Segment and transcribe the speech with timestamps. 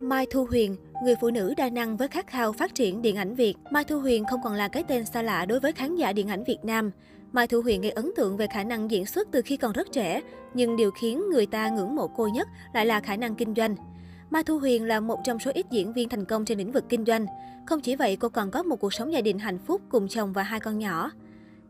[0.00, 3.34] Mai Thu Huyền, người phụ nữ đa năng với khát khao phát triển điện ảnh
[3.34, 3.54] Việt.
[3.70, 6.28] Mai Thu Huyền không còn là cái tên xa lạ đối với khán giả điện
[6.28, 6.90] ảnh Việt Nam.
[7.32, 9.92] Mai Thu Huyền gây ấn tượng về khả năng diễn xuất từ khi còn rất
[9.92, 10.20] trẻ,
[10.54, 13.76] nhưng điều khiến người ta ngưỡng mộ cô nhất lại là khả năng kinh doanh.
[14.30, 16.84] Mai Thu Huyền là một trong số ít diễn viên thành công trên lĩnh vực
[16.88, 17.26] kinh doanh.
[17.66, 20.32] Không chỉ vậy, cô còn có một cuộc sống gia đình hạnh phúc cùng chồng
[20.32, 21.10] và hai con nhỏ.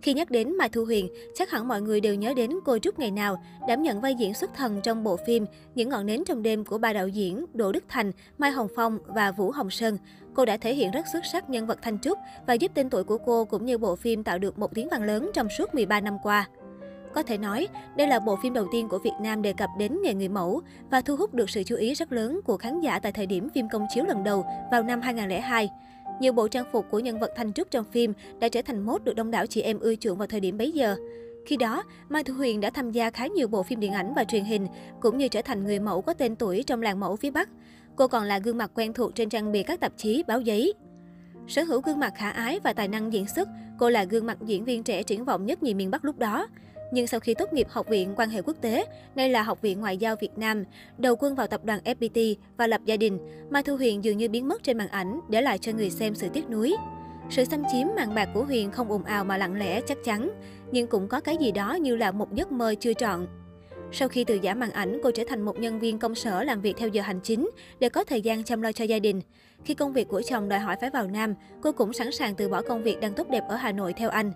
[0.06, 2.98] Khi nhắc đến Mai Thu Huyền, chắc hẳn mọi người đều nhớ đến cô Trúc
[2.98, 6.42] ngày nào, đảm nhận vai diễn xuất thần trong bộ phim Những ngọn nến trong
[6.42, 9.98] đêm của ba đạo diễn Đỗ Đức Thành, Mai Hồng Phong và Vũ Hồng Sơn.
[10.34, 13.04] Cô đã thể hiện rất xuất sắc nhân vật Thanh Trúc và giúp tên tuổi
[13.04, 16.00] của cô cũng như bộ phim tạo được một tiếng vang lớn trong suốt 13
[16.00, 16.48] năm qua.
[17.14, 19.98] Có thể nói, đây là bộ phim đầu tiên của Việt Nam đề cập đến
[20.02, 22.98] nghề người mẫu và thu hút được sự chú ý rất lớn của khán giả
[22.98, 25.70] tại thời điểm phim công chiếu lần đầu vào năm 2002.
[26.20, 29.04] Nhiều bộ trang phục của nhân vật Thanh Trúc trong phim đã trở thành mốt
[29.04, 30.96] được đông đảo chị em ưa chuộng vào thời điểm bấy giờ.
[31.46, 34.24] Khi đó, Mai Thu Huyền đã tham gia khá nhiều bộ phim điện ảnh và
[34.24, 34.66] truyền hình,
[35.00, 37.48] cũng như trở thành người mẫu có tên tuổi trong làng mẫu phía Bắc.
[37.96, 40.74] Cô còn là gương mặt quen thuộc trên trang bìa các tạp chí, báo giấy.
[41.48, 44.38] Sở hữu gương mặt khả ái và tài năng diễn xuất, cô là gương mặt
[44.46, 46.48] diễn viên trẻ triển vọng nhất nhì miền Bắc lúc đó.
[46.92, 49.80] Nhưng sau khi tốt nghiệp Học viện Quan hệ Quốc tế, nay là Học viện
[49.80, 50.64] Ngoại giao Việt Nam,
[50.98, 53.18] đầu quân vào tập đoàn FPT và lập gia đình,
[53.50, 56.14] Mai Thu Huyền dường như biến mất trên màn ảnh, để lại cho người xem
[56.14, 56.76] sự tiếc nuối.
[57.30, 60.30] Sự xâm chiếm màn bạc của Huyền không ồn ào mà lặng lẽ chắc chắn,
[60.72, 63.26] nhưng cũng có cái gì đó như là một giấc mơ chưa trọn.
[63.92, 66.60] Sau khi từ giả màn ảnh, cô trở thành một nhân viên công sở làm
[66.60, 69.20] việc theo giờ hành chính để có thời gian chăm lo cho gia đình.
[69.64, 72.48] Khi công việc của chồng đòi hỏi phải vào Nam, cô cũng sẵn sàng từ
[72.48, 74.32] bỏ công việc đang tốt đẹp ở Hà Nội theo anh.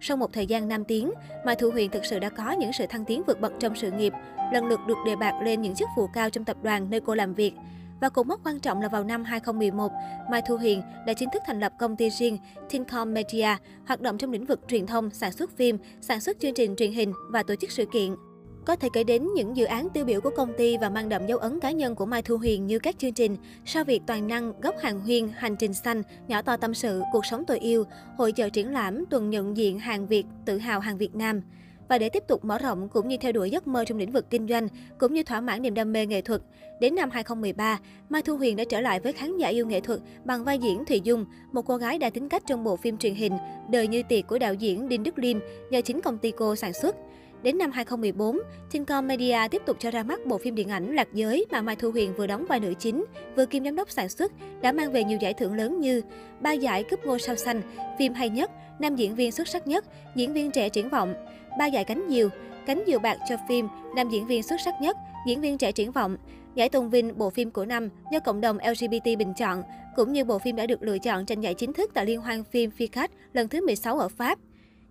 [0.00, 1.10] Sau một thời gian nam tiến,
[1.44, 3.90] Mai Thu Huyền thực sự đã có những sự thăng tiến vượt bậc trong sự
[3.90, 4.12] nghiệp,
[4.52, 7.14] lần lượt được đề bạt lên những chức vụ cao trong tập đoàn nơi cô
[7.14, 7.52] làm việc.
[8.00, 9.92] Và cột mốc quan trọng là vào năm 2011,
[10.30, 12.38] Mai Thu Huyền đã chính thức thành lập công ty riêng
[12.70, 16.54] Tincom Media, hoạt động trong lĩnh vực truyền thông, sản xuất phim, sản xuất chương
[16.54, 18.16] trình truyền hình và tổ chức sự kiện.
[18.64, 21.26] Có thể kể đến những dự án tiêu biểu của công ty và mang đậm
[21.26, 24.28] dấu ấn cá nhân của Mai Thu Huyền như các chương trình Sao Việt Toàn
[24.28, 27.84] năng, Góc Hàng Huyên, Hành trình xanh, Nhỏ to tâm sự, Cuộc sống tôi yêu,
[28.16, 31.40] Hội chợ triển lãm, Tuần nhận diện hàng Việt, Tự hào hàng Việt Nam.
[31.88, 34.30] Và để tiếp tục mở rộng cũng như theo đuổi giấc mơ trong lĩnh vực
[34.30, 34.68] kinh doanh,
[34.98, 36.42] cũng như thỏa mãn niềm đam mê nghệ thuật,
[36.80, 40.00] đến năm 2013, Mai Thu Huyền đã trở lại với khán giả yêu nghệ thuật
[40.24, 43.14] bằng vai diễn Thùy Dung, một cô gái đa tính cách trong bộ phim truyền
[43.14, 43.32] hình
[43.70, 45.38] Đời như tiệc của đạo diễn Đinh Đức Liêm
[45.70, 46.96] do chính công ty cô sản xuất.
[47.42, 48.38] Đến năm 2014,
[48.70, 51.76] Tincom Media tiếp tục cho ra mắt bộ phim điện ảnh Lạc Giới mà Mai
[51.76, 53.04] Thu Huyền vừa đóng vai nữ chính,
[53.36, 56.02] vừa kiêm giám đốc sản xuất, đã mang về nhiều giải thưởng lớn như
[56.40, 57.62] ba giải cúp ngôi sao xanh,
[57.98, 59.84] phim hay nhất, nam diễn viên xuất sắc nhất,
[60.16, 61.14] diễn viên trẻ triển vọng,
[61.58, 62.28] ba giải cánh diều,
[62.66, 64.96] cánh diều bạc cho phim, nam diễn viên xuất sắc nhất,
[65.26, 66.16] diễn viên trẻ triển vọng,
[66.54, 69.62] giải tôn vinh bộ phim của năm do cộng đồng LGBT bình chọn,
[69.96, 72.44] cũng như bộ phim đã được lựa chọn tranh giải chính thức tại Liên hoan
[72.44, 74.38] phim FICAT lần thứ 16 ở Pháp.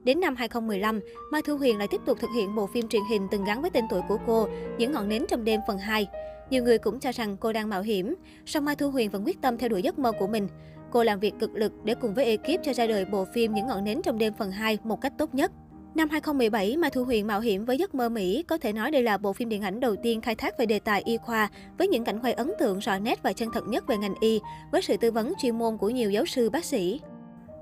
[0.10, 1.00] Đến năm 2015,
[1.32, 3.70] Mai Thu Huyền lại tiếp tục thực hiện bộ phim truyền hình từng gắn với
[3.70, 4.48] tên tuổi của cô,
[4.78, 6.08] Những ngọn nến trong đêm phần 2.
[6.50, 8.16] Nhiều người cũng cho rằng cô đang mạo hiểm,
[8.46, 10.48] song Mai Thu Huyền vẫn quyết tâm theo đuổi giấc mơ của mình.
[10.92, 13.68] Cô làm việc cực lực để cùng với ekip cho ra đời bộ phim Những
[13.68, 15.52] ngọn nến trong đêm phần 2 một cách tốt nhất.
[15.96, 19.04] Năm 2017, Mai Thu Huyền mạo hiểm với giấc mơ Mỹ, có thể nói đây
[19.04, 21.88] là bộ phim điện ảnh đầu tiên khai thác về đề tài y khoa với
[21.88, 24.40] những cảnh quay ấn tượng rõ nét và chân thật nhất về ngành y,
[24.72, 27.00] với sự tư vấn chuyên môn của nhiều giáo sư bác sĩ.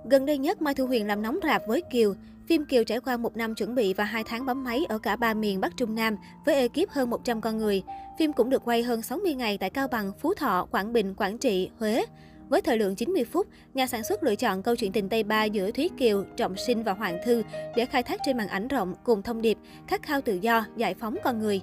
[0.10, 2.14] Gần đây nhất, Mai Thu Huyền làm nóng rạp với Kiều.
[2.48, 5.16] Phim Kiều trải qua một năm chuẩn bị và hai tháng bấm máy ở cả
[5.16, 6.16] ba miền Bắc Trung Nam
[6.46, 7.84] với ekip hơn 100 con người.
[8.20, 11.38] Phim cũng được quay hơn 60 ngày tại Cao Bằng, Phú Thọ, Quảng Bình, Quảng
[11.38, 12.06] Trị, Huế.
[12.50, 15.44] Với thời lượng 90 phút, nhà sản xuất lựa chọn câu chuyện tình Tây Ba
[15.44, 17.44] giữa Thúy Kiều, Trọng Sinh và Hoàng Thư
[17.76, 20.94] để khai thác trên màn ảnh rộng cùng thông điệp khát khao tự do, giải
[20.94, 21.62] phóng con người.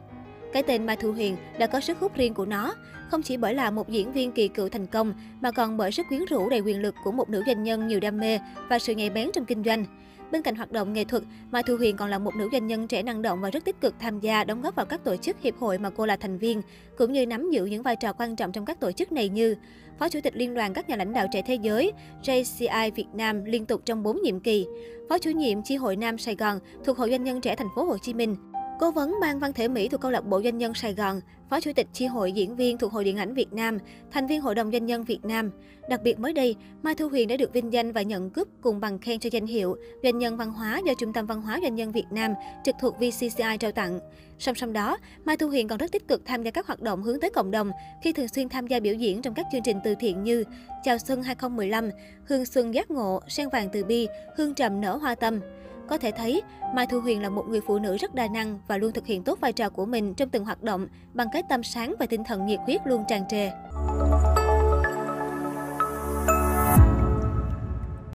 [0.53, 2.75] Cái tên Mai Thu Huyền đã có sức hút riêng của nó,
[3.11, 6.07] không chỉ bởi là một diễn viên kỳ cựu thành công, mà còn bởi sức
[6.09, 8.95] quyến rũ đầy quyền lực của một nữ doanh nhân nhiều đam mê và sự
[8.95, 9.85] nhạy bén trong kinh doanh.
[10.33, 12.89] Bên cạnh hoạt động nghệ thuật, Mai Thu Huyền còn là một nữ doanh nhân
[12.89, 15.37] trẻ năng động và rất tích cực tham gia đóng góp vào các tổ chức
[15.43, 16.63] hiệp hội mà cô là thành viên,
[16.99, 19.57] cũng như nắm giữ những vai trò quan trọng trong các tổ chức này như
[19.99, 21.93] Phó Chủ tịch Liên đoàn các nhà lãnh đạo trẻ thế giới
[22.23, 24.67] JCI Việt Nam liên tục trong 4 nhiệm kỳ,
[25.09, 27.85] Phó chủ nhiệm chi hội Nam Sài Gòn thuộc Hội doanh nhân trẻ thành phố
[27.85, 28.37] Hồ Chí Minh,
[28.79, 31.21] Cố vấn ban văn thể Mỹ thuộc câu lạc bộ doanh nhân Sài Gòn,
[31.51, 33.79] Phó Chủ tịch Chi hội diễn viên thuộc Hội Điện ảnh Việt Nam,
[34.11, 35.51] thành viên Hội đồng Doanh nhân Việt Nam.
[35.89, 38.81] Đặc biệt mới đây, Mai Thu Huyền đã được vinh danh và nhận cúp cùng
[38.81, 41.75] bằng khen cho danh hiệu Doanh nhân văn hóa do Trung tâm Văn hóa Doanh
[41.75, 42.35] nhân Việt Nam
[42.65, 44.01] trực thuộc VCCI trao tặng.
[44.39, 47.03] Song song đó, Mai Thu Huyền còn rất tích cực tham gia các hoạt động
[47.03, 47.71] hướng tới cộng đồng
[48.03, 50.45] khi thường xuyên tham gia biểu diễn trong các chương trình từ thiện như
[50.85, 51.91] Chào xuân 2015,
[52.25, 55.41] Hương xuân giác ngộ, Sen vàng từ bi, Hương trầm nở hoa tâm.
[55.89, 56.43] Có thể thấy,
[56.75, 59.23] Mai Thu Huyền là một người phụ nữ rất đa năng và luôn thực hiện
[59.23, 62.25] tốt vai trò của mình trong từng hoạt động bằng cái tâm sáng và tinh
[62.25, 63.51] thần nhiệt huyết luôn tràn trề.